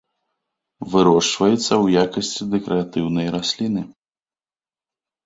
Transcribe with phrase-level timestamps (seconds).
[0.93, 3.81] Вырошчваецца ў якасці дэкаратыўнай расліны.